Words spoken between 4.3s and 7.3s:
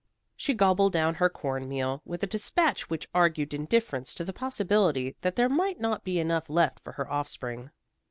possibility that there might not be enough left for her